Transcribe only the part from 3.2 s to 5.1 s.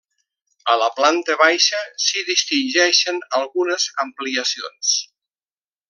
algunes ampliacions.